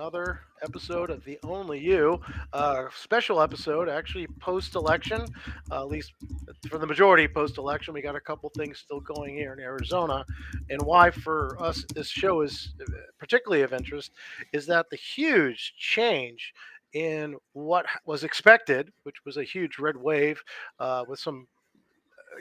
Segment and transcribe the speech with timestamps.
[0.00, 2.22] another episode of The Only You,
[2.54, 5.26] uh, special episode, actually post election,
[5.70, 6.14] uh, at least
[6.70, 7.92] for the majority post election.
[7.92, 10.24] We got a couple things still going here in Arizona.
[10.70, 12.84] And why, for us, this show is uh,
[13.18, 14.12] particularly of interest
[14.54, 16.54] is that the huge change
[16.94, 20.42] in what was expected, which was a huge red wave
[20.78, 21.46] uh, with some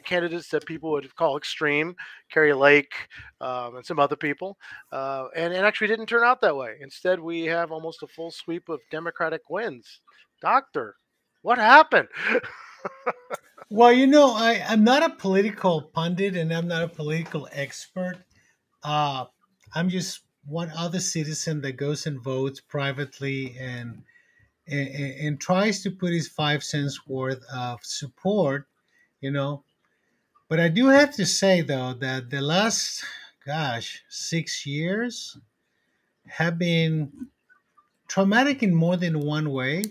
[0.04, 1.96] candidates that people would call extreme,
[2.32, 2.94] Kari Lake,
[3.42, 4.58] um, and some other people,
[4.92, 6.76] uh, and it actually didn't turn out that way.
[6.82, 10.02] Instead, we have almost a full sweep of Democratic wins.
[10.42, 10.96] Doctor,
[11.42, 12.08] what happened?
[13.70, 18.18] well, you know, I, I'm not a political pundit and I'm not a political expert.
[18.84, 19.26] Uh,
[19.74, 24.02] I'm just one other citizen that goes and votes privately and,
[24.68, 28.68] and, and tries to put his five cents worth of support,
[29.22, 29.64] you know,
[30.50, 33.04] but I do have to say, though, that the last,
[33.46, 35.38] gosh, six years
[36.28, 37.28] have been
[38.08, 39.84] traumatic in more than one way,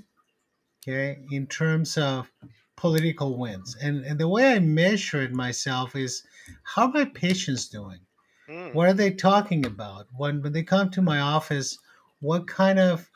[0.83, 2.31] okay, in terms of
[2.77, 3.77] political wins.
[3.81, 6.25] And, and the way I measure it myself is
[6.63, 8.01] how are my patients doing?
[8.49, 8.75] Mm.
[8.75, 10.07] What are they talking about?
[10.17, 11.79] When, when they come to my office,
[12.21, 13.09] what kind of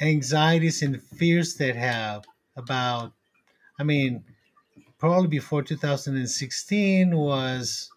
[0.00, 2.24] anxieties and fears they have
[2.56, 3.12] about,
[3.78, 4.24] I mean,
[5.02, 7.90] probably before 2016 was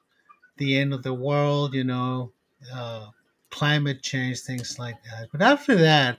[0.58, 2.31] the end of the world, you know,
[2.73, 3.06] uh,
[3.52, 5.28] climate change, things like that.
[5.31, 6.17] But after that,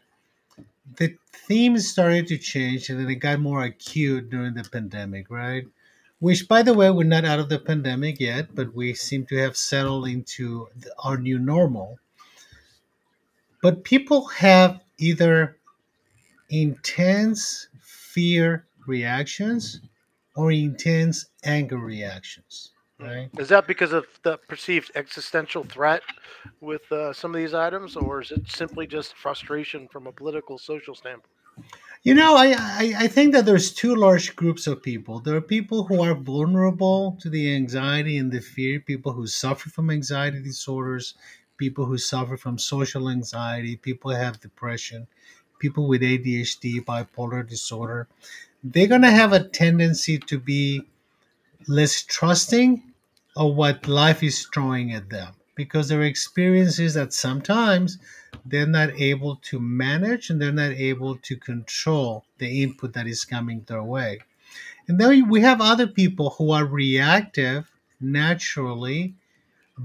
[0.98, 5.66] the themes started to change and then it got more acute during the pandemic, right?
[6.20, 9.36] Which, by the way, we're not out of the pandemic yet, but we seem to
[9.38, 10.68] have settled into
[11.02, 11.98] our new normal.
[13.60, 15.56] But people have either
[16.48, 19.80] intense fear reactions
[20.36, 22.72] or intense anger reactions.
[22.98, 23.28] Right?
[23.38, 26.02] Is that because of the perceived existential threat
[26.60, 30.56] with uh, some of these items, or is it simply just frustration from a political,
[30.56, 31.32] social standpoint?
[32.02, 35.20] You know, I, I, I think that there's two large groups of people.
[35.20, 39.68] There are people who are vulnerable to the anxiety and the fear, people who suffer
[39.68, 41.14] from anxiety disorders,
[41.56, 45.06] people who suffer from social anxiety, people who have depression,
[45.58, 48.06] people with ADHD, bipolar disorder
[48.72, 50.82] they're going to have a tendency to be
[51.68, 52.82] less trusting
[53.36, 57.98] of what life is throwing at them because their experience is that sometimes
[58.44, 63.24] they're not able to manage and they're not able to control the input that is
[63.24, 64.18] coming their way.
[64.88, 69.14] And then we have other people who are reactive naturally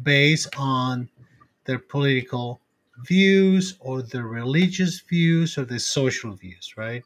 [0.03, 1.09] based on
[1.65, 2.59] their political
[3.05, 7.03] views or their religious views or their social views, right?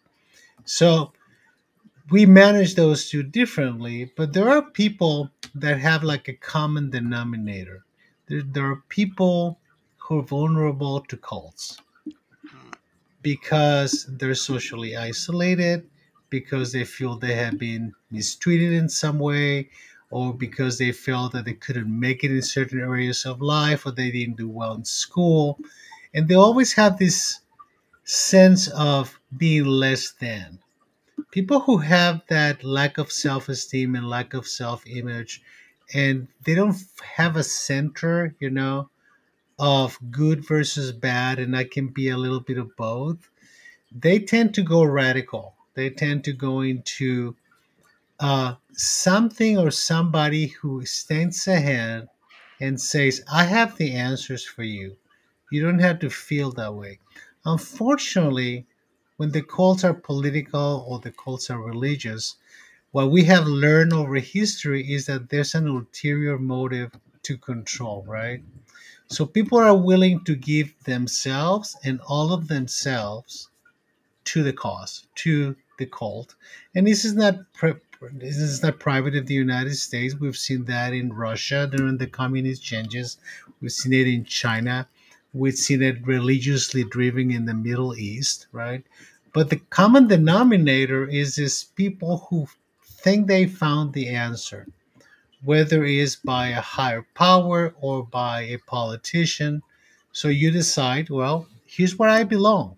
[0.65, 1.13] So
[2.11, 7.83] we manage those two differently, but there are people that have like a common denominator.
[8.27, 9.59] There, there are people
[9.97, 11.77] who are vulnerable to cults
[13.21, 15.89] because they're socially isolated,
[16.29, 19.69] because they feel they have been mistreated in some way,
[20.11, 23.91] or because they felt that they couldn't make it in certain areas of life, or
[23.91, 25.57] they didn't do well in school.
[26.13, 27.39] And they always have this
[28.03, 30.59] sense of being less than
[31.31, 35.41] people who have that lack of self-esteem and lack of self-image
[35.93, 36.77] and they don't
[37.17, 38.89] have a center you know
[39.59, 43.29] of good versus bad and I can be a little bit of both
[43.91, 45.55] they tend to go radical.
[45.73, 47.35] They tend to go into
[48.19, 52.07] uh, something or somebody who stands ahead
[52.61, 54.97] and says i have the answers for you.
[55.51, 56.99] You don't have to feel that way.
[57.45, 58.65] Unfortunately
[59.17, 62.35] when the cults are political or the cults are religious,
[62.91, 66.91] what we have learned over history is that there's an ulterior motive
[67.23, 68.43] to control, right?
[69.07, 73.49] So people are willing to give themselves and all of themselves
[74.25, 76.35] to the cause, to the cult.
[76.73, 77.39] And this is not
[78.13, 80.15] this is not private of the United States.
[80.15, 83.17] We've seen that in Russia during the communist changes.
[83.61, 84.87] We've seen it in China
[85.35, 88.83] we've seen it religiously driven in the Middle East, right?
[89.33, 92.47] But the common denominator is this people who
[92.85, 94.65] think they found the answer,
[95.43, 99.61] whether it is by a higher power or by a politician.
[100.13, 102.77] So you decide, well, here's where I belong.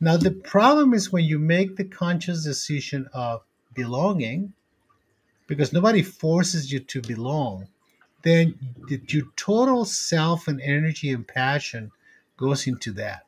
[0.00, 3.42] Now, the problem is when you make the conscious decision of
[3.74, 4.52] belonging,
[5.46, 7.68] because nobody forces you to belong,
[8.22, 8.58] then
[9.08, 11.90] your total self and energy and passion
[12.42, 13.26] goes into that.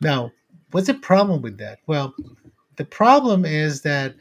[0.00, 0.32] Now,
[0.70, 1.80] what's the problem with that?
[1.86, 2.14] Well,
[2.76, 4.14] the problem is that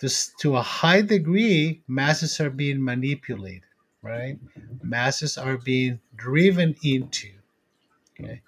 [0.00, 3.62] just to a high degree, masses are being manipulated,
[4.02, 4.38] right?
[4.82, 7.30] Masses are being driven into.
[8.20, 8.42] Okay.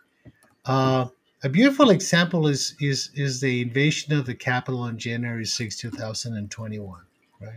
[0.65, 1.07] Uh,
[1.43, 7.01] a beautiful example is is is the invasion of the Capitol on January 6, 2021.
[7.41, 7.51] Right.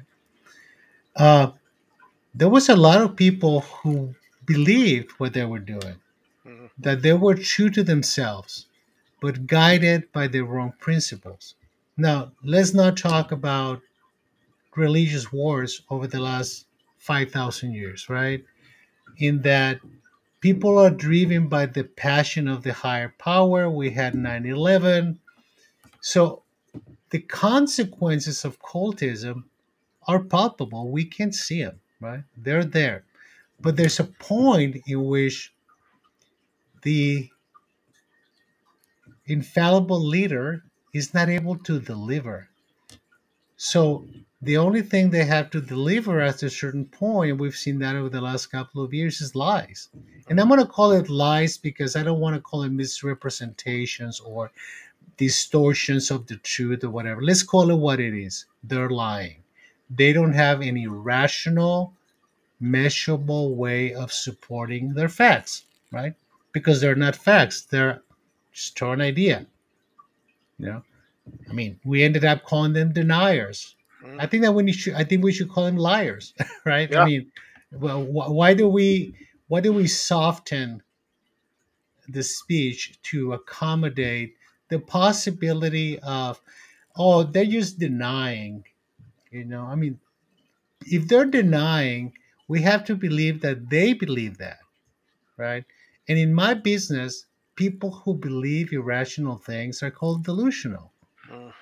[1.16, 1.52] Uh,
[2.34, 4.16] there was a lot of people who
[4.46, 5.96] believed what they were doing.
[6.78, 8.68] That they were true to themselves,
[9.22, 11.56] but guided by the wrong principles.
[11.98, 13.82] Now, let's not talk about
[14.76, 16.66] religious wars over the last
[17.00, 18.44] 5,000 years, right?
[19.18, 19.80] In that
[20.40, 23.70] people are driven by the passion of the higher power.
[23.70, 25.20] We had 9 11.
[26.02, 26.44] So
[27.12, 29.44] the consequences of cultism
[30.08, 30.90] are palpable.
[30.90, 32.24] We can see them, right?
[32.38, 33.04] They're there.
[33.60, 35.54] But there's a point in which
[36.84, 37.30] the
[39.26, 40.64] infallible leader
[40.94, 42.50] is not able to deliver.
[43.58, 44.06] So
[44.42, 48.10] the only thing they have to deliver at a certain point, we've seen that over
[48.10, 49.90] the last couple of years, is lies.
[50.30, 54.20] And I'm going to call it lies because I don't want to call it misrepresentations
[54.20, 54.52] or
[55.18, 57.22] distortions of the truth or whatever.
[57.22, 58.46] Let's call it what it is.
[58.64, 59.44] They're lying.
[59.90, 61.94] They don't have any rational,
[62.60, 66.16] measurable way of supporting their facts, right?
[66.54, 67.62] Because they're not facts.
[67.64, 68.02] They're
[68.52, 69.46] just an idea.
[70.58, 70.84] You know,
[71.50, 73.76] I mean, we ended up calling them deniers.
[74.04, 74.20] Mhm.
[74.20, 76.34] I think that when you should, I think we should call them liars,
[76.66, 76.90] right?
[76.92, 77.02] Yeah.
[77.02, 77.32] I mean,
[77.72, 79.16] well, wh- why do we,
[79.48, 80.82] why do we soften
[82.08, 84.36] the speech to accommodate
[84.70, 86.42] the possibility of,
[86.96, 88.64] oh, they're just denying,
[89.32, 89.64] you know?
[89.66, 90.00] I mean,
[90.86, 92.14] if they're denying,
[92.48, 94.60] we have to believe that they believe that,
[95.38, 95.66] right?
[96.12, 100.92] And in my business, people who believe irrational things are called delusional
[101.32, 101.54] Mm.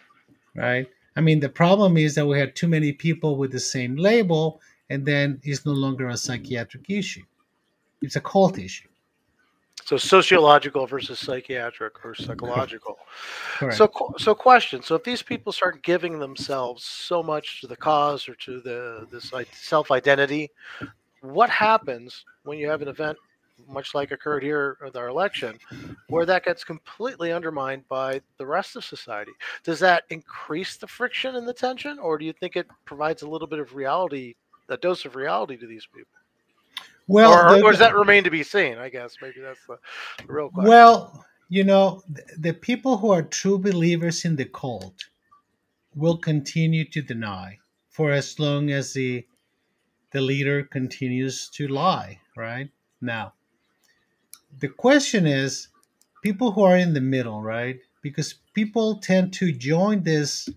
[0.56, 0.88] right?
[1.16, 4.60] I mean, the problem is that we had too many people with the same label,
[4.90, 7.26] and then it's no longer a psychiatric issue.
[8.02, 8.88] It's a cult issue.
[9.86, 12.98] So sociological versus psychiatric or psychological.
[13.60, 13.78] Correct.
[13.78, 14.82] So, so question.
[14.82, 19.08] So, if these people start giving themselves so much to the cause or to the
[19.12, 20.50] this self identity,
[21.22, 23.18] what happens when you have an event,
[23.70, 25.58] much like occurred here with our election,
[26.10, 29.32] where that gets completely undermined by the rest of society?
[29.64, 33.28] Does that increase the friction and the tension, or do you think it provides a
[33.30, 34.36] little bit of reality,
[34.70, 36.12] a dose of reality to these people,
[37.08, 38.78] well, or, the- or does that remain to be seen?
[38.78, 39.78] I guess maybe that's the,
[40.26, 40.70] the real question.
[40.70, 44.94] well, you know, th- the people who are true believers in the cult
[45.96, 47.58] will continue to deny
[47.90, 49.26] for as long as the
[50.12, 52.20] the leader continues to lie.
[52.38, 52.70] Right
[53.02, 53.34] now,
[54.58, 55.68] the question is,
[56.24, 57.80] people who are in the middle, right?
[58.02, 60.50] Because people tend to join these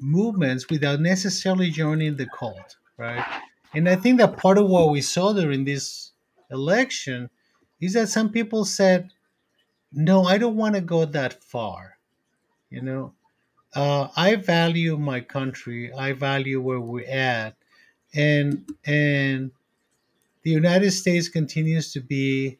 [0.00, 3.24] movements without necessarily joining the cult, right?
[3.74, 6.12] And I think that part of what we saw during this
[6.50, 7.30] election
[7.80, 9.10] is that some people said,
[9.92, 11.98] "No, I don't want to go that far."
[12.70, 13.14] You know,
[13.74, 15.92] uh, I value my country.
[15.92, 17.56] I value where we're at,
[18.14, 19.52] and and
[20.42, 22.58] the United States continues to be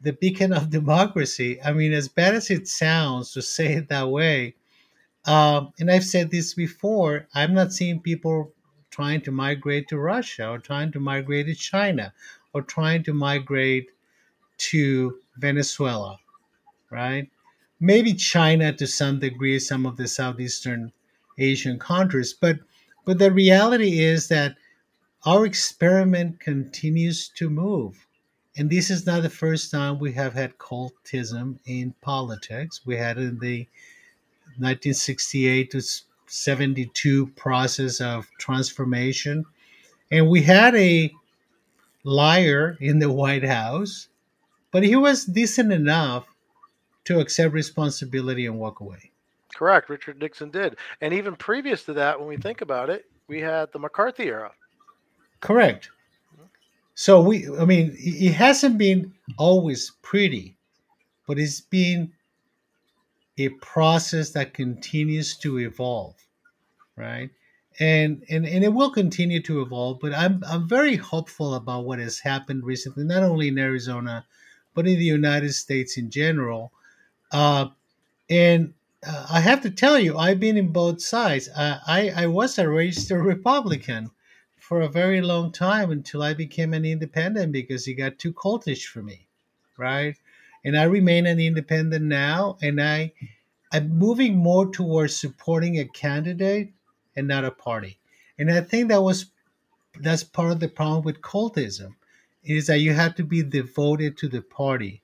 [0.00, 1.60] the beacon of democracy.
[1.62, 4.54] I mean, as bad as it sounds to say it that way,
[5.26, 8.54] um, and I've said this before, I'm not seeing people
[8.90, 12.12] trying to migrate to Russia or trying to migrate to China
[12.52, 13.90] or trying to migrate
[14.58, 16.18] to Venezuela,
[16.90, 17.30] right?
[17.80, 20.92] Maybe China to some degree, some of the Southeastern
[21.38, 22.58] Asian countries, but
[23.04, 24.56] but the reality is that
[25.24, 28.07] our experiment continues to move.
[28.58, 32.80] And this is not the first time we have had cultism in politics.
[32.84, 33.68] We had in the
[34.58, 35.80] 1968 to
[36.26, 39.44] 72 process of transformation.
[40.10, 41.12] And we had a
[42.02, 44.08] liar in the White House,
[44.72, 46.26] but he was decent enough
[47.04, 49.12] to accept responsibility and walk away.
[49.54, 49.88] Correct.
[49.88, 50.76] Richard Nixon did.
[51.00, 54.50] And even previous to that, when we think about it, we had the McCarthy era.
[55.40, 55.90] Correct.
[56.98, 60.56] So we, I mean, it hasn't been always pretty,
[61.28, 62.12] but it's been
[63.38, 66.16] a process that continues to evolve,
[66.96, 67.30] right?
[67.78, 70.00] And and and it will continue to evolve.
[70.00, 74.26] But I'm I'm very hopeful about what has happened recently, not only in Arizona,
[74.74, 76.72] but in the United States in general.
[77.30, 77.66] Uh,
[78.28, 78.74] and
[79.06, 81.48] uh, I have to tell you, I've been in both sides.
[81.48, 84.10] Uh, I I was a registered Republican
[84.68, 88.84] for a very long time until I became an independent because he got too cultish
[88.84, 89.26] for me,
[89.78, 90.14] right?
[90.62, 93.14] And I remain an independent now, and I
[93.72, 96.74] I'm moving more towards supporting a candidate
[97.16, 97.98] and not a party.
[98.38, 99.30] And I think that was
[100.00, 101.94] that's part of the problem with cultism
[102.44, 105.00] is that you have to be devoted to the party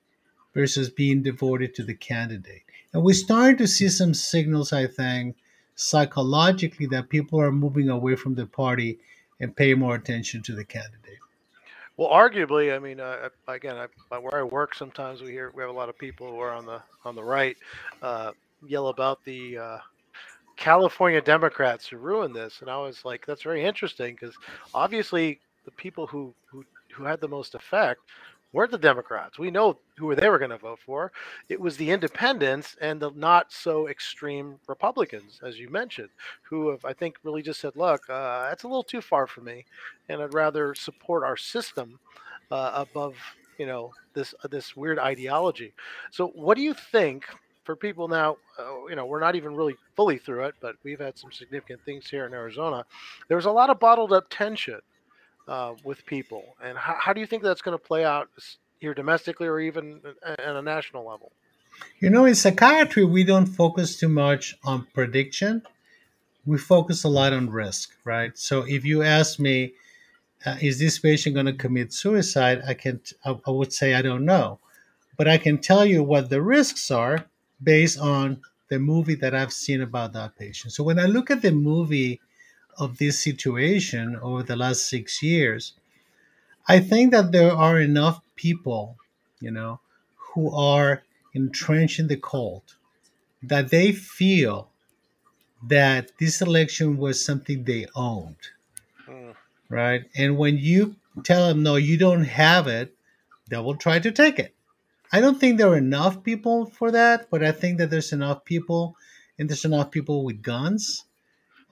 [0.53, 2.61] versus being devoted to the candidate.
[2.93, 5.37] And we're starting to see some signals, I think,
[5.73, 8.99] psychologically that people are moving away from the party
[9.39, 11.19] and pay more attention to the candidate.
[11.97, 15.69] Well, arguably, I mean, uh, again, I, where I work, sometimes we hear we have
[15.69, 17.55] a lot of people who are on the on the right
[18.01, 18.31] uh,
[18.67, 19.77] yell about the uh,
[20.57, 24.35] California Democrats who ruined this, and I was like, that's very interesting because
[24.73, 28.01] obviously the people who who who had the most effect
[28.55, 29.37] weren't the Democrats.
[29.37, 31.11] We know who they were going to vote for.
[31.49, 36.09] It was the independents and the not so extreme Republicans, as you mentioned,
[36.43, 39.41] who have, I think, really just said, look, uh, that's a little too far for
[39.41, 39.65] me.
[40.07, 41.99] And I'd rather support our system
[42.49, 43.15] uh, above,
[43.57, 45.73] you know, this, uh, this weird ideology.
[46.11, 47.25] So what do you think
[47.65, 50.99] for people now, uh, you know, we're not even really fully through it, but we've
[50.99, 52.85] had some significant things here in Arizona.
[53.27, 54.79] There's a lot of bottled up tension
[55.47, 58.29] uh, with people, and how, how do you think that's going to play out
[58.79, 61.31] here domestically or even at a national level?
[61.99, 65.61] You know, in psychiatry, we don't focus too much on prediction.
[66.45, 68.37] We focus a lot on risk, right?
[68.37, 69.73] So if you ask me,
[70.45, 72.61] uh, is this patient going to commit suicide?
[72.67, 74.59] I can, I, I would say I don't know,
[75.17, 77.25] but I can tell you what the risks are
[77.61, 80.73] based on the movie that I've seen about that patient.
[80.73, 82.19] So when I look at the movie
[82.77, 85.73] of this situation over the last six years,
[86.67, 88.97] I think that there are enough people,
[89.39, 89.79] you know,
[90.15, 91.03] who are
[91.33, 92.75] entrenched in the cult
[93.43, 94.69] that they feel
[95.67, 98.49] that this election was something they owned.
[99.07, 99.35] Mm.
[99.69, 100.05] Right?
[100.15, 102.93] And when you tell them, no, you don't have it,
[103.49, 104.53] they will try to take it.
[105.11, 108.43] I don't think there are enough people for that, but I think that there's enough
[108.43, 108.95] people,
[109.37, 111.05] and there's enough people with guns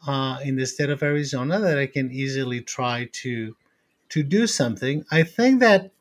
[0.08, 3.56] uh, in the state of Arizona that I can easily try to
[4.10, 5.06] to do something.
[5.12, 5.92] I think that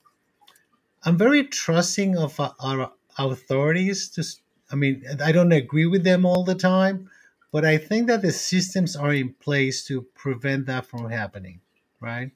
[1.05, 4.09] I'm very trusting of uh, our authorities.
[4.11, 4.25] To,
[4.71, 7.11] I mean, I don't agree with them all the time,
[7.51, 11.61] but I think that the systems are in place to prevent that from happening.
[12.01, 12.33] Right.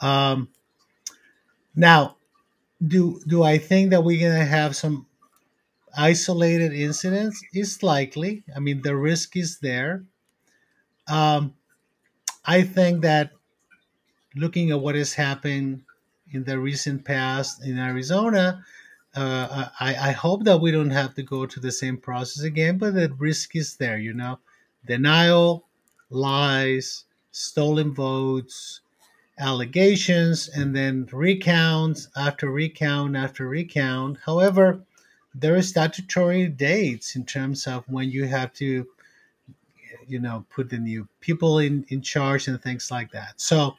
[0.00, 0.48] Um,
[1.74, 2.16] now,
[2.86, 5.06] do do I think that we're gonna have some
[5.96, 7.42] isolated incidents?
[7.52, 8.44] It's likely.
[8.54, 10.04] I mean, the risk is there.
[11.08, 11.54] Um,
[12.44, 13.32] I think that
[14.34, 15.82] looking at what has happened
[16.32, 18.64] in the recent past in Arizona,
[19.14, 22.78] uh, I, I hope that we don't have to go to the same process again,
[22.78, 24.38] but the risk is there, you know.
[24.86, 25.66] Denial,
[26.10, 28.80] lies, stolen votes,
[29.38, 34.18] allegations, and then recounts after recount after recount.
[34.24, 34.80] However,
[35.34, 38.86] there are statutory dates in terms of when you have to,
[40.08, 43.34] you know, put the new people in, in charge and things like that.
[43.36, 43.76] So,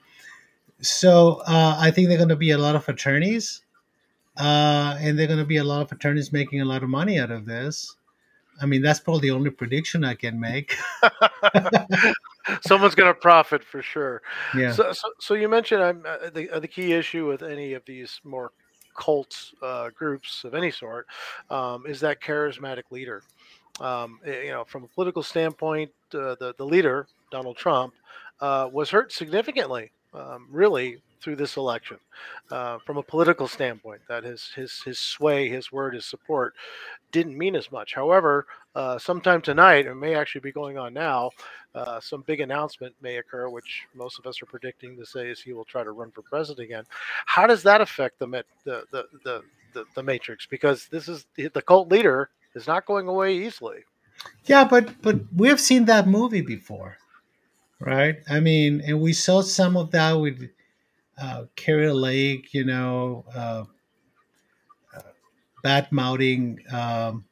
[0.81, 3.61] so uh, I think there are going to be a lot of attorneys,
[4.37, 6.89] uh, and there are going to be a lot of attorneys making a lot of
[6.89, 7.95] money out of this.
[8.61, 10.75] I mean, that's probably the only prediction I can make.
[12.61, 14.21] Someone's going to profit for sure.
[14.55, 14.73] Yeah.
[14.73, 17.85] So, so, so you mentioned um, uh, the uh, the key issue with any of
[17.85, 18.51] these more
[18.95, 21.07] cult uh, groups of any sort
[21.49, 23.23] um, is that charismatic leader.
[23.79, 27.93] Um, eh, you know, from a political standpoint, uh, the the leader Donald Trump
[28.41, 31.97] uh, was hurt significantly um, really through this election
[32.51, 36.53] uh, from a political standpoint that his his his sway his word his support
[37.11, 37.93] didn't mean as much.
[37.93, 38.45] However
[38.75, 41.31] uh, sometime tonight it may actually be going on now
[41.75, 45.41] uh, some big announcement may occur which most of us are predicting to say is
[45.41, 46.83] he will try to run for president again.
[47.25, 48.27] How does that affect the
[48.63, 49.43] the the,
[49.73, 50.45] the, the matrix?
[50.45, 53.79] Because this is the cult leader is not going away easily
[54.45, 56.97] yeah but but we have seen that movie before
[57.79, 58.17] right?
[58.29, 60.49] I mean, and we saw some of that with
[61.17, 63.63] uh, Kari Lake, you know, uh,
[64.95, 65.01] uh,
[65.63, 67.25] bad mouthing um,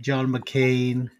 [0.00, 1.10] John McCain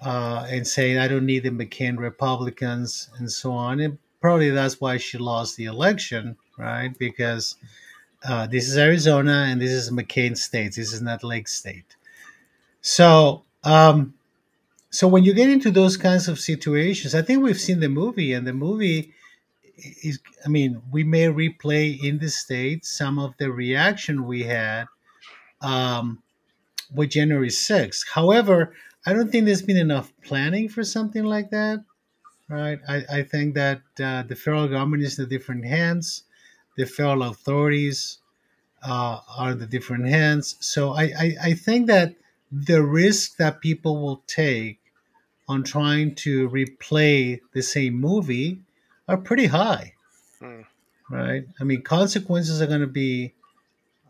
[0.00, 3.80] uh, and saying, I don't need the McCain Republicans and so on.
[3.80, 6.96] And probably that's why she lost the election, right?
[6.98, 7.56] Because
[8.24, 10.74] uh, this is Arizona and this is McCain state.
[10.74, 11.96] This is not Lake State.
[12.86, 14.14] So, um,
[14.90, 18.32] so when you get into those kinds of situations, I think we've seen the movie,
[18.32, 19.14] and the movie
[19.76, 24.86] is, I mean, we may replay in the States some of the reaction we had
[25.62, 26.22] um,
[26.94, 28.04] with January 6th.
[28.14, 28.74] However,
[29.06, 31.84] I don't think there's been enough planning for something like that,
[32.48, 32.80] right?
[32.88, 36.24] I, I think that uh, the federal government is in the different hands,
[36.76, 38.18] the federal authorities
[38.82, 40.56] uh, are in the different hands.
[40.60, 42.14] So I, I, I think that
[42.50, 44.80] the risk that people will take
[45.48, 48.60] on trying to replay the same movie
[49.08, 49.94] are pretty high,
[50.40, 50.64] mm.
[51.10, 51.46] right?
[51.60, 53.34] I mean, consequences are going to be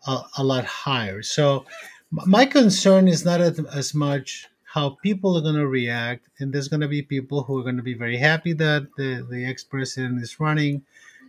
[0.07, 1.23] a, a, lot higher.
[1.23, 1.67] So,
[2.11, 6.69] My concern is not as, as much how people are going to react, and there's
[6.69, 9.65] going to be people who are going to be very happy that the, the ex
[9.65, 10.83] president is running,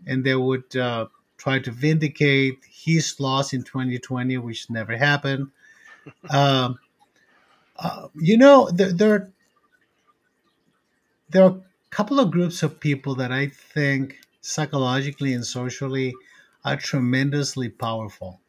[0.06, 5.52] and they would uh, try to vindicate his loss in 2020, which never happened.
[6.30, 6.80] Um,
[7.80, 9.32] uh, you know, there, there,
[11.30, 16.16] there are a couple of groups of people that I think psychologically and socially
[16.64, 18.42] are tremendously powerful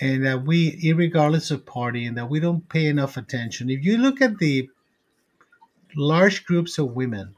[0.00, 3.70] and that we, regardless of party, and that we don't pay enough attention.
[3.70, 4.68] If you look at the
[5.94, 7.34] large groups of women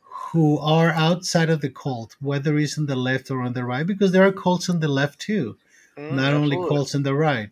[0.00, 3.86] who are outside of the cult, whether it's on the left or on the right,
[3.86, 5.58] because there are cults on the left too,
[5.98, 6.56] mm, not absolutely.
[6.56, 7.50] only cults on the right.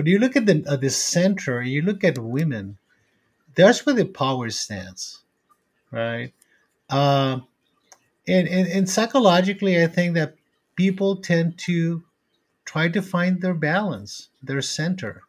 [0.00, 2.78] But you look at the at the center, you look at women.
[3.54, 5.20] That's where the power stands,
[5.90, 6.32] right?
[6.88, 7.40] Uh,
[8.26, 10.36] and, and and psychologically, I think that
[10.74, 12.02] people tend to
[12.64, 15.24] try to find their balance, their center.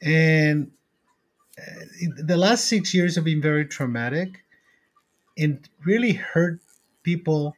[0.00, 0.70] And
[1.58, 1.84] uh,
[2.24, 4.44] the last six years have been very traumatic
[5.36, 6.60] and really hurt
[7.02, 7.54] people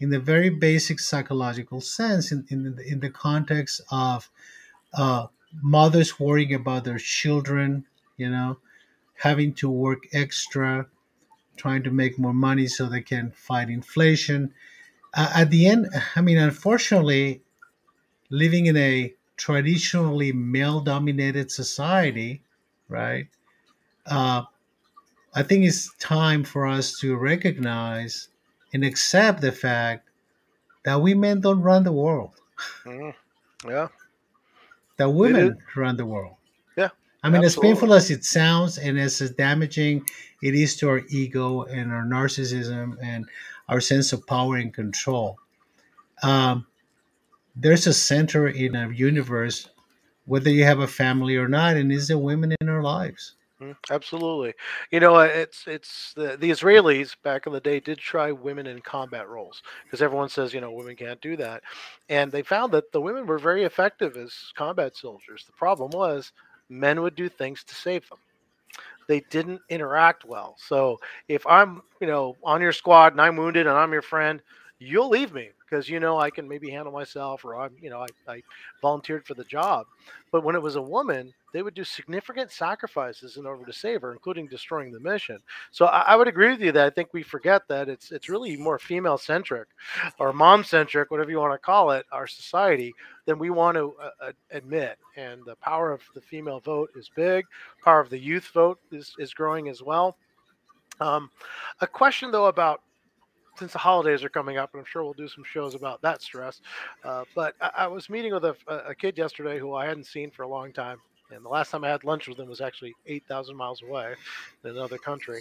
[0.00, 4.28] in the very basic psychological sense, in, in, in the context of
[4.92, 5.28] uh,
[5.62, 8.58] mothers worrying about their children, you know,
[9.14, 10.88] having to work extra,
[11.56, 14.54] trying to make more money so they can fight inflation.
[15.14, 17.42] Uh, at the end, I mean, unfortunately,
[18.30, 22.42] living in a traditionally male dominated society,
[22.88, 23.28] right?
[24.06, 24.44] Uh,
[25.34, 28.28] I think it's time for us to recognize
[28.72, 30.10] and accept the fact
[30.84, 32.40] that women don't run the world.
[32.86, 33.14] Mm,
[33.66, 33.88] yeah.
[34.96, 36.36] That women run the world.
[36.76, 36.90] Yeah.
[37.22, 37.46] I mean, absolutely.
[37.46, 40.06] as painful as it sounds and as damaging
[40.42, 43.26] it is to our ego and our narcissism and
[43.68, 45.38] our sense of power and control,
[46.22, 46.66] um,
[47.56, 49.68] there's a center in our universe,
[50.26, 53.34] whether you have a family or not, and is the women in our lives.
[53.64, 54.54] Mm, absolutely,
[54.92, 58.80] you know it's it's the the Israelis back in the day did try women in
[58.82, 61.62] combat roles because everyone says you know women can't do that,
[62.10, 65.44] and they found that the women were very effective as combat soldiers.
[65.46, 66.32] The problem was
[66.70, 68.18] men would do things to save them
[69.08, 70.56] they didn't interact well.
[70.58, 74.42] So if I'm, you know, on your squad and I'm wounded and I'm your friend,
[74.78, 78.00] you'll leave me because you know I can maybe handle myself or I'm you know
[78.00, 78.42] I, I
[78.82, 79.86] volunteered for the job.
[80.32, 84.02] But when it was a woman, they would do significant sacrifices in order to save
[84.02, 85.38] her, including destroying the mission.
[85.70, 88.28] So I, I would agree with you that I think we forget that it's it's
[88.28, 89.68] really more female centric
[90.18, 92.92] or mom centric, whatever you want to call it, our society
[93.26, 94.98] than we want to uh, admit.
[95.16, 97.44] And the power of the female vote is big.
[97.84, 100.16] Power of the youth vote is is growing as well.
[101.00, 101.30] Um,
[101.80, 102.80] a question though about
[103.56, 106.22] since the holidays are coming up, and I'm sure we'll do some shows about that
[106.22, 106.60] stress.
[107.04, 110.30] Uh, but I, I, was meeting with a, a, kid yesterday who I hadn't seen
[110.30, 110.98] for a long time.
[111.30, 114.14] And the last time I had lunch with him was actually 8,000 miles away
[114.62, 115.40] in another country.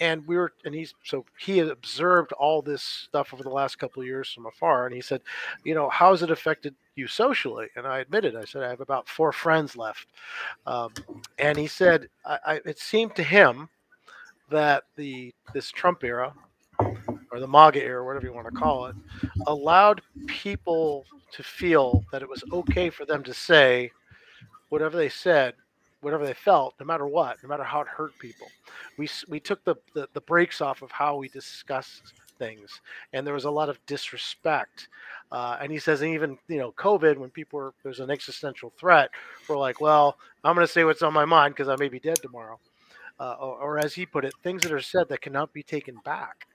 [0.00, 3.78] And we were, and he's, so he had observed all this stuff over the last
[3.78, 4.86] couple of years from afar.
[4.86, 5.22] And he said,
[5.64, 7.66] you know, how has it affected you socially?
[7.76, 10.06] And I admitted, I said, I have about four friends left.
[10.64, 10.92] Um,
[11.38, 13.68] and he said, I, I, it seemed to him
[14.48, 16.32] that the, this Trump era,
[17.36, 18.96] or the MAGA era, whatever you want to call it,
[19.46, 23.90] allowed people to feel that it was okay for them to say
[24.70, 25.54] whatever they said,
[26.00, 28.46] whatever they felt, no matter what, no matter how it hurt people.
[28.96, 32.80] We, we took the, the, the brakes off of how we discussed things,
[33.12, 34.88] and there was a lot of disrespect.
[35.30, 39.10] Uh, and he says, even you know, COVID, when people were there's an existential threat,
[39.46, 42.00] we're like, well, I'm going to say what's on my mind because I may be
[42.00, 42.58] dead tomorrow.
[43.18, 45.96] Uh, or, or, as he put it, things that are said that cannot be taken
[46.04, 46.46] back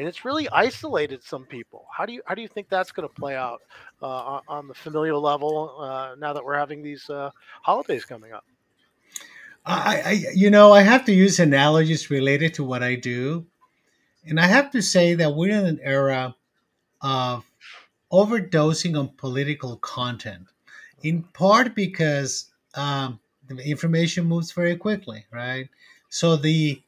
[0.00, 1.84] and it's really isolated some people.
[1.94, 3.60] How do you how do you think that's going to play out
[4.02, 7.30] uh, on the familial level uh, now that we're having these uh,
[7.62, 8.44] holidays coming up?
[9.66, 13.44] I, I, you know, I have to use analogies related to what I do,
[14.24, 16.34] and I have to say that we're in an era
[17.02, 17.44] of
[18.10, 20.46] overdosing on political content,
[21.02, 25.68] in part because um, the information moves very quickly, right?
[26.08, 26.80] So the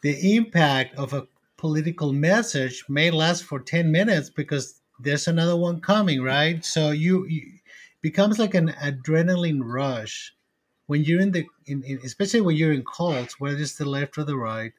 [0.00, 1.26] the impact of a
[1.62, 6.64] political message may last for 10 minutes because there's another one coming right?
[6.64, 7.52] So you, you
[8.00, 10.34] becomes like an adrenaline rush
[10.86, 14.18] when you're in the in, in, especially when you're in cults whether it's the left
[14.18, 14.72] or the right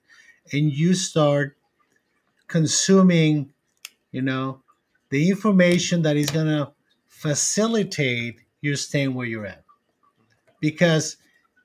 [0.51, 1.55] and you start
[2.47, 3.53] consuming
[4.11, 4.59] you know
[5.09, 6.69] the information that is going to
[7.07, 9.63] facilitate you staying where you're at.
[10.59, 11.15] Because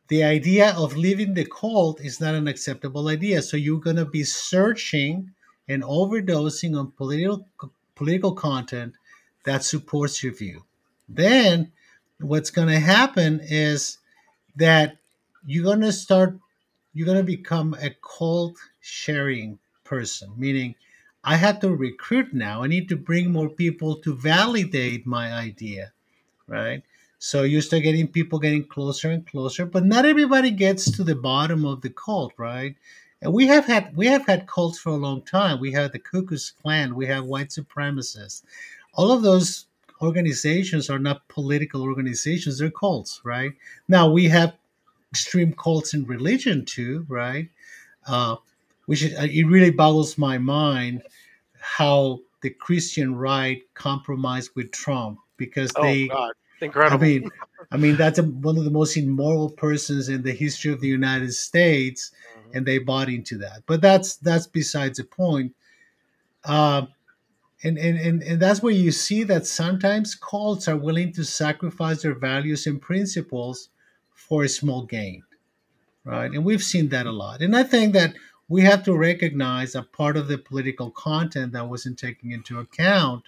[0.08, 3.42] the idea of leaving the cult is not an acceptable idea.
[3.42, 5.32] So you're going to be searching
[5.68, 7.46] and overdosing on political
[7.94, 8.94] political content
[9.44, 10.64] that supports your view.
[11.08, 11.72] Then
[12.20, 13.98] what's going to happen is
[14.56, 14.96] that
[15.46, 16.38] you're going to start
[16.92, 20.74] you're going to become a cold sharing person meaning
[21.22, 25.92] i have to recruit now i need to bring more people to validate my idea
[26.48, 26.82] right
[27.18, 31.14] so you start getting people getting closer and closer but not everybody gets to the
[31.14, 32.76] bottom of the cult right?
[33.20, 35.58] And we have had we have had cults for a long time.
[35.58, 38.42] We have the Ku Klux Klan we have white supremacists.
[38.94, 39.66] All of those
[40.00, 43.52] organizations are not political organizations they're cults right?
[43.88, 44.54] Now we have
[45.10, 47.48] extreme cults in religion too right?
[48.06, 48.36] Uh,
[48.86, 51.02] which is, it really boggles my mind
[51.60, 56.32] how the christian right compromised with trump because Oh they God,
[56.92, 57.30] i mean
[57.70, 60.88] i mean that's a, one of the most immoral persons in the history of the
[60.88, 62.56] united states Mhm.
[62.56, 65.54] and they bought into that but that's that's besides the point
[66.44, 66.86] uh,
[67.62, 72.02] and, and, and, and that's where you see that sometimes cults are willing to sacrifice
[72.02, 73.70] their values and principles
[74.14, 75.24] for a small gain,
[76.04, 76.30] right?
[76.32, 77.40] And we've seen that a lot.
[77.42, 78.14] And I think that
[78.48, 83.24] we have to recognize that part of the political content that wasn't taken into account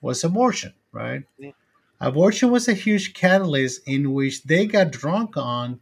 [0.00, 1.24] was abortion, right?
[1.38, 1.52] Yeah.
[2.00, 5.80] Abortion was a huge catalyst in which they got drunk on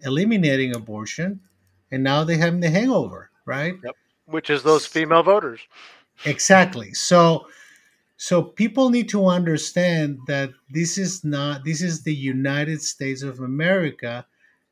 [0.00, 1.40] eliminating abortion,
[1.90, 3.74] and now they're having the hangover, right?
[3.84, 3.96] Yep.
[4.26, 5.60] Which is those female voters.
[6.24, 6.94] Exactly.
[6.94, 7.46] So
[8.16, 13.40] so people need to understand that this is not this is the United States of
[13.40, 14.26] America,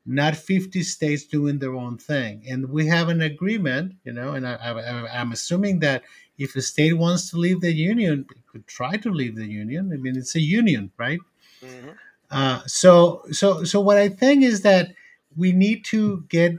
[0.05, 2.43] not 50 states doing their own thing.
[2.47, 6.03] And we have an agreement, you know, and I, I, I'm assuming that
[6.39, 9.91] if a state wants to leave the union, it could try to leave the union.
[9.93, 11.19] I mean, it's a union, right?
[11.61, 11.97] Mhm.
[12.31, 14.93] Uh, so so so what I think is that
[15.35, 16.53] we need to get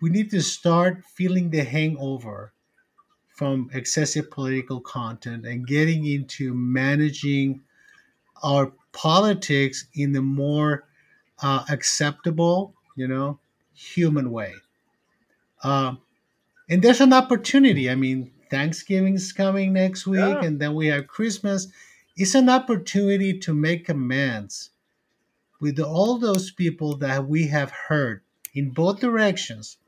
[0.00, 2.52] we need to start feeling the hangover
[3.28, 7.62] from excessive political content and getting into managing
[8.42, 10.84] our politics in the more
[11.42, 13.38] uh, acceptable, you know,
[13.74, 14.54] human way.
[15.62, 16.00] Um,
[16.68, 17.90] and there's an opportunity.
[17.90, 20.44] I mean, Thanksgiving's coming next week, Yeah.
[20.44, 21.68] and then we have Christmas.
[22.16, 24.70] It's an opportunity to make amends
[25.60, 28.22] with all those people that we have hurt
[28.54, 29.78] in both directions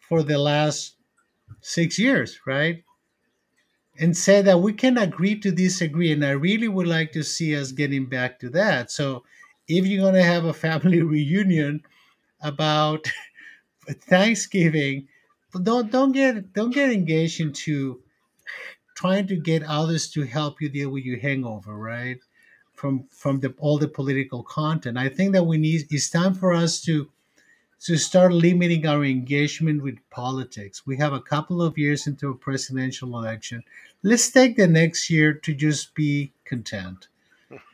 [0.00, 0.96] for the last
[1.60, 2.82] six years, right?
[3.98, 6.12] And say that we can agree to disagree.
[6.12, 8.90] And I really would like to see us getting back to that.
[8.90, 9.24] So
[9.68, 11.82] if you're going to have a family reunion
[12.40, 13.10] about
[14.08, 15.08] Thanksgiving,
[15.62, 18.00] don't don't get don't get engaged into
[18.94, 22.18] trying to get others to help you deal with your hangover, right?
[22.74, 24.98] From from the all the political content.
[24.98, 27.10] I think that we need it's time for us to
[27.80, 30.86] to start limiting our engagement with politics.
[30.86, 33.64] We have a couple of years into a presidential election.
[34.02, 37.08] Let's take the next year to just be content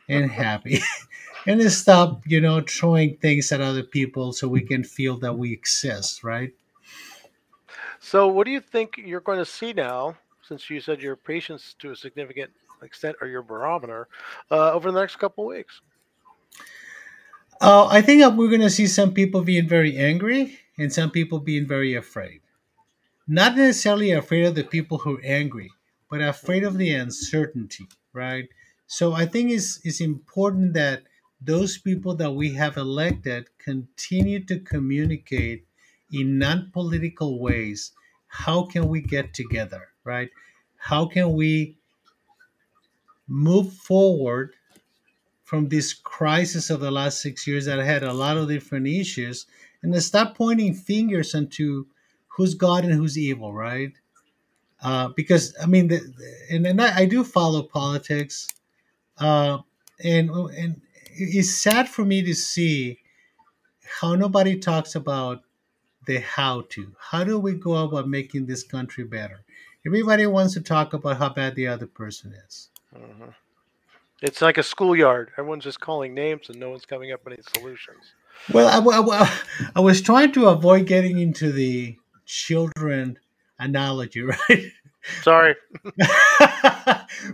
[0.09, 0.81] and happy.
[1.47, 5.53] and stop, you know, throwing things at other people so we can feel that we
[5.53, 6.53] exist, right?
[7.99, 11.75] So, what do you think you're going to see now, since you said your patients
[11.79, 14.07] to a significant extent are your barometer,
[14.51, 15.81] uh, over the next couple of weeks?
[17.61, 21.39] Uh, I think we're going to see some people being very angry and some people
[21.39, 22.39] being very afraid.
[23.27, 25.69] Not necessarily afraid of the people who are angry,
[26.09, 28.47] but afraid of the uncertainty, right?
[28.87, 31.03] So I think it's, it's important that
[31.41, 35.65] those people that we have elected continue to communicate
[36.11, 37.91] in non political ways.
[38.27, 40.29] How can we get together, right?
[40.77, 41.77] How can we
[43.27, 44.53] move forward
[45.43, 49.47] from this crisis of the last six years that had a lot of different issues
[49.81, 51.87] and stop pointing fingers into
[52.27, 53.93] who's God and who's evil, right?
[54.81, 56.01] Uh, because I mean, the,
[56.49, 58.47] and, and I, I do follow politics,
[59.17, 59.57] uh,
[60.03, 62.99] and and it's sad for me to see
[63.99, 65.43] how nobody talks about
[66.09, 66.91] the how to.
[67.11, 69.41] How do we go about making this country better?
[69.85, 72.69] Everybody wants to talk about how bad the other person is.
[72.95, 73.35] Mhm.
[74.21, 75.29] It's like a schoolyard.
[75.37, 78.03] Everyone's just calling names and no one's coming up with any solutions.
[78.51, 78.67] Well,
[79.75, 81.95] I was trying to avoid getting into the
[82.25, 83.19] children
[83.59, 84.71] analogy, right?
[85.21, 85.55] Sorry.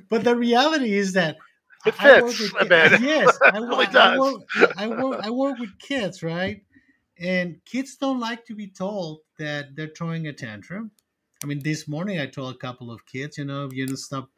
[0.10, 1.38] but the reality is that
[1.86, 4.20] It I work with ki- Yes, I, It really I does.
[4.20, 4.42] work,
[4.78, 5.20] I work.
[5.24, 6.62] I work with kids, right?
[7.20, 10.92] And kids don't like to be told that they're throwing a tantrum.
[11.44, 14.30] I mean, this morning I told a couple of kids, you know, you know, stop.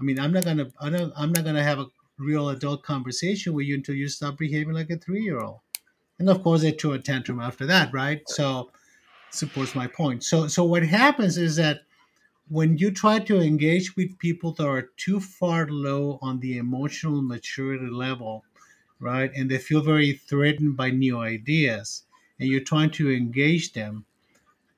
[0.00, 1.86] I mean, I'm not gonna, I don't, I'm not gonna have a
[2.18, 5.60] real adult conversation with you until you stop behaving like a three-year-old.
[6.18, 8.22] And of course, they threw a tantrum after that, right?
[8.28, 8.70] So
[9.30, 10.24] supports my point.
[10.24, 11.82] So, so what happens is that
[12.48, 17.22] when you try to engage with people that are too far low on the emotional
[17.22, 18.44] maturity level
[19.00, 19.30] right?
[19.34, 22.04] And they feel very threatened by new ideas,
[22.44, 24.04] and you're trying to engage them.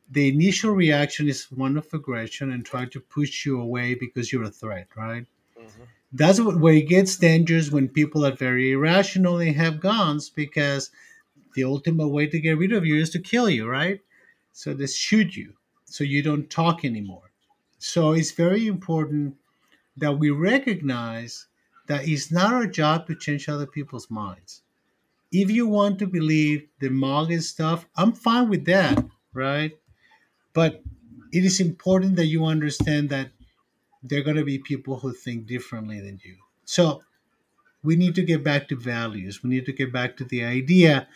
[0.08, 4.44] The initial reaction is one of aggression and trying to push you away because you're
[4.44, 5.26] a threat, right?
[5.58, 5.82] Mm-hmm.
[6.12, 10.90] That's where it gets dangerous when people are very irrational and have guns because
[11.56, 14.00] the ultimate way to get rid of you is to kill you, right?
[14.52, 17.32] So they shoot you so you don't talk anymore.
[17.80, 19.34] So it's very important
[19.96, 21.48] that we recognize
[21.88, 24.62] that it's not our job to change other people's minds.
[25.32, 29.72] If you want to believe the MAGA stuff, I'm fine with that, right?
[30.54, 30.82] But
[31.32, 33.30] it is important that you understand that
[34.02, 36.36] there are going to be people who think differently than you.
[36.64, 37.02] So
[37.82, 39.42] we need to get back to values.
[39.42, 41.08] We need to get back to the idea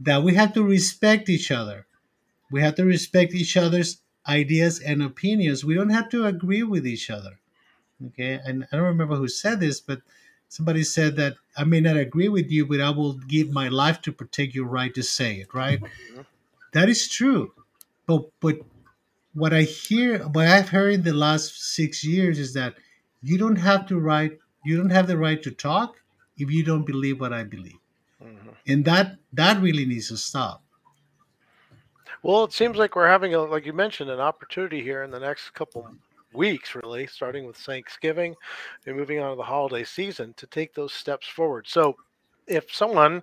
[0.00, 1.86] that we have to respect each other.
[2.50, 5.64] We have to respect each other's ideas and opinions.
[5.64, 7.38] We don't have to agree with each other.
[8.08, 8.40] Okay.
[8.44, 10.00] And I don't remember who said this, but
[10.48, 14.00] somebody said that I may not agree with you, but I will give my life
[14.02, 15.80] to protect your right to say it, right?
[15.80, 16.22] Mm-hmm.
[16.72, 17.52] That is true.
[18.06, 18.58] But but
[19.34, 22.74] what I hear what I've heard in the last six years is that
[23.22, 25.96] you don't have to write you don't have the right to talk
[26.36, 27.78] if you don't believe what I believe.
[28.22, 28.50] Mm-hmm.
[28.68, 30.62] And that that really needs to stop.
[32.22, 35.20] Well, it seems like we're having a like you mentioned an opportunity here in the
[35.20, 35.88] next couple
[36.36, 38.34] weeks, really, starting with Thanksgiving
[38.86, 41.66] and moving on to the holiday season to take those steps forward.
[41.66, 41.96] So,
[42.46, 43.22] if someone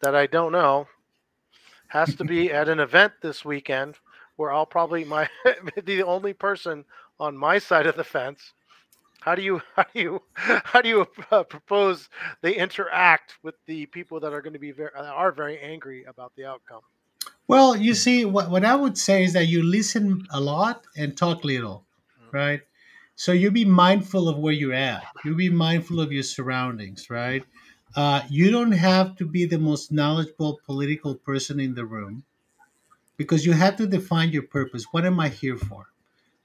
[0.00, 0.86] that I don't know
[1.88, 3.96] has to be at an event this weekend
[4.36, 5.28] where I'll probably my
[5.84, 6.84] be the only person
[7.18, 8.52] on my side of the fence.
[9.20, 12.08] How do you how do you how do you uh, propose
[12.42, 16.32] they interact with the people that are going to be very are very angry about
[16.36, 16.82] the outcome?
[17.48, 21.16] Well, you see, what, what I would say is that you listen a lot and
[21.16, 21.85] talk little
[22.36, 22.62] right?
[23.16, 25.04] So you be mindful of where you're at.
[25.24, 27.44] You be mindful of your surroundings, right?
[27.96, 32.24] Uh, you don't have to be the most knowledgeable political person in the room
[33.16, 34.86] because you have to define your purpose.
[34.92, 35.86] What am I here for?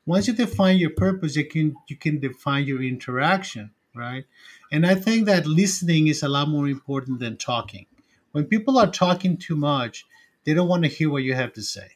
[0.06, 4.26] Once you define your purpose, you can you can define your interaction, right?
[4.72, 7.88] And I think that listening is a lot more important than talking.
[8.34, 10.06] When people are talking too much,
[10.46, 11.90] they don't want to hear what you have to say.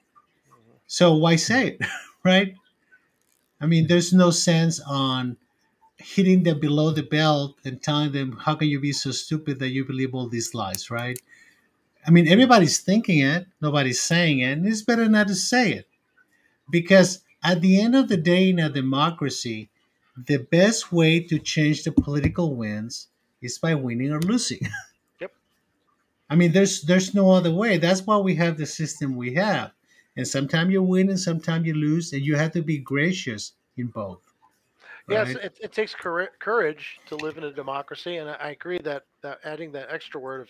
[0.87, 1.81] So why say it,
[2.23, 2.55] right?
[3.65, 5.37] I mean, there's no sense on
[5.97, 9.69] hitting them below the belt and telling them, how can you be so stupid that
[9.69, 11.17] you believe all these lies, right?
[12.05, 15.87] I mean, everybody's thinking it, nobody's saying it, and it's better not to say it.
[16.69, 19.71] Because at the end of the day, in a democracy,
[20.15, 23.07] the best way to change the political winds
[23.41, 24.59] is by winning or losing.
[25.19, 25.31] Yep.
[26.29, 27.79] I mean, there's there's no other way.
[27.79, 29.71] That's why we have the system we have
[30.17, 33.87] and sometimes you win and sometimes you lose and you have to be gracious in
[33.87, 34.21] both
[35.07, 35.27] right?
[35.27, 35.95] yes it, it takes
[36.39, 40.41] courage to live in a democracy and i agree that, that adding that extra word
[40.41, 40.49] of,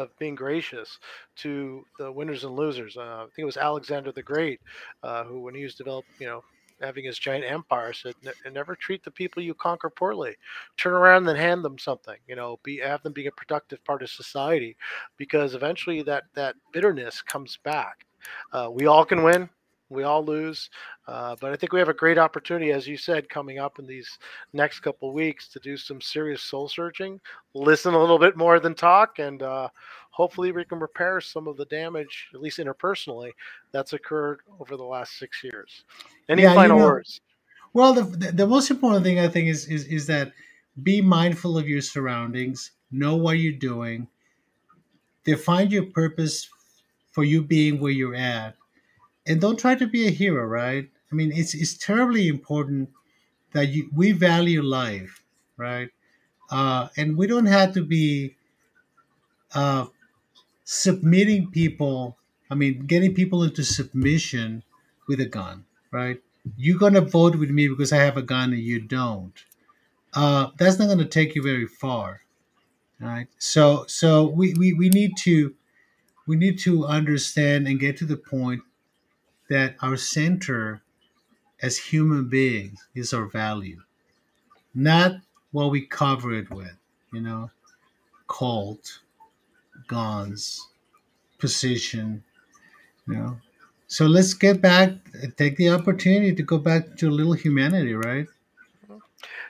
[0.00, 0.98] of being gracious
[1.36, 4.60] to the winners and losers uh, i think it was alexander the great
[5.02, 6.42] uh, who when he was developed you know
[6.80, 8.14] having his giant empire said
[8.52, 10.36] never treat the people you conquer poorly
[10.76, 14.02] turn around and hand them something you know be have them be a productive part
[14.02, 14.76] of society
[15.16, 18.05] because eventually that that bitterness comes back
[18.52, 19.48] uh, we all can win.
[19.88, 20.68] We all lose,
[21.06, 23.86] uh, but I think we have a great opportunity, as you said, coming up in
[23.86, 24.18] these
[24.52, 27.20] next couple weeks to do some serious soul searching,
[27.54, 29.68] listen a little bit more than talk, and uh,
[30.10, 33.30] hopefully we can repair some of the damage, at least interpersonally,
[33.70, 35.84] that's occurred over the last six years.
[36.28, 37.20] Any yeah, final you know, words?
[37.72, 40.32] Well, the, the, the most important thing I think is, is is that
[40.82, 44.08] be mindful of your surroundings, know what you're doing,
[45.22, 46.48] define your purpose
[47.16, 48.56] for you being where you're at.
[49.26, 50.88] And don't try to be a hero, right?
[51.10, 52.90] I mean, it's it's terribly important
[53.54, 55.22] that you we value life,
[55.56, 55.90] right?
[56.50, 58.36] Uh, and we don't have to be
[59.54, 59.86] uh,
[60.64, 62.18] submitting people.
[62.50, 64.64] I mean, getting people into submission
[65.08, 66.22] with a gun, right?
[66.56, 69.34] You're gonna vote with me because I have a gun and you don't.
[70.14, 72.22] Uh, that's not gonna take you very far,
[73.00, 73.28] right?
[73.38, 75.55] So, so we, we, we need to
[76.26, 78.62] we need to understand and get to the point
[79.48, 80.82] that our center
[81.62, 83.82] as human beings is our value,
[84.74, 85.12] not
[85.52, 86.76] what we cover it with,
[87.12, 87.50] you know,
[88.28, 89.00] cult,
[89.88, 90.68] guns,
[91.38, 92.24] position,
[93.08, 93.38] you know.
[93.88, 94.92] So let's get back,
[95.36, 98.26] take the opportunity to go back to a little humanity, right?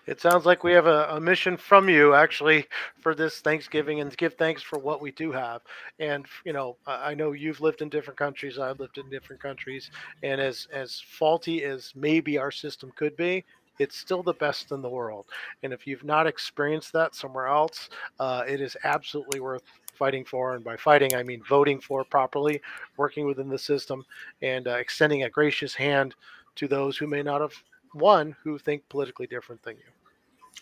[0.07, 2.67] It sounds like we have a, a, mission from you actually
[3.01, 5.63] for this Thanksgiving and give thanks for what we do have.
[5.99, 8.59] And you know, I know you've lived in different countries.
[8.59, 9.91] I've lived in different countries,
[10.23, 13.45] and as as faulty as maybe our system could be,
[13.79, 15.27] it's still the best in the world.
[15.63, 19.63] And if you've not experienced that somewhere else, uh, it is absolutely worth
[19.97, 20.55] fighting for.
[20.55, 22.61] And by fighting, I mean voting for properly,
[22.97, 24.05] working within the system,
[24.43, 26.15] and uh, extending a gracious hand
[26.57, 27.55] to those who may not have
[27.95, 29.85] won who think politically different than you.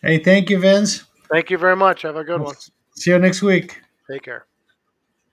[0.02, 1.04] Hey, thank you, Vince.
[1.30, 2.02] Thank you very much.
[2.02, 2.54] Have a good one.
[2.96, 3.80] See you next week.
[4.10, 4.46] Take care.